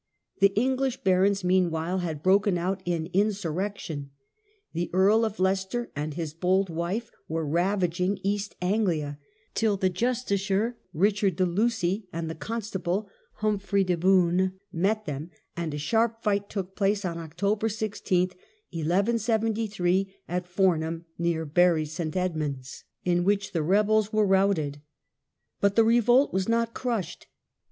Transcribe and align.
The 0.39 0.51
English 0.59 1.03
barons 1.03 1.43
meanwhile 1.43 1.99
had 1.99 2.23
broken 2.23 2.57
out 2.57 2.81
in 2.85 3.07
insurrection. 3.13 4.09
The 4.73 4.89
Earl 4.93 5.23
of 5.23 5.39
Leicester 5.39 5.91
and 5.95 6.15
his 6.15 6.33
bold 6.33 6.71
wife 6.71 7.11
were 7.27 7.45
ravaging 7.45 8.17
East 8.23 8.55
Anglia 8.63 9.19
till 9.53 9.77
the 9.77 9.91
justiciar 9.91 10.73
Richard 10.91 11.35
de 11.35 11.45
Lucy 11.45 12.07
and 12.11 12.27
the 12.27 12.33
constable 12.33 13.09
Humfrey 13.41 13.83
de 13.83 13.95
Bohun 13.95 14.53
met 14.73 15.05
them, 15.05 15.29
and 15.55 15.71
a 15.71 15.77
sharp 15.77 16.23
fight 16.23 16.49
took 16.49 16.75
place 16.75 17.05
on 17.05 17.19
October 17.19 17.69
16, 17.69 18.31
1 18.73 18.89
1 19.05 19.19
73, 19.19 20.15
at 20.27 20.47
Fornham, 20.47 21.05
near 21.19 21.45
Bury 21.45 21.83
S. 21.83 21.99
Edmunds, 21.99 22.85
in 23.05 23.23
which 23.23 23.51
the 23.51 23.61
rebels 23.61 24.11
were 24.11 24.25
routed. 24.25 24.81
But 25.59 25.75
the 25.75 25.83
revolt 25.83 26.33
was 26.33 26.49
not 26.49 26.73
crushed. 26.73 27.27